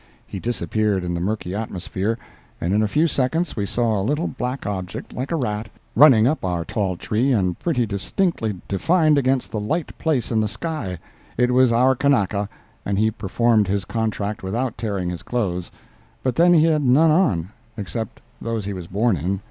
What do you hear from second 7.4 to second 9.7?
pretty distinctly defined against the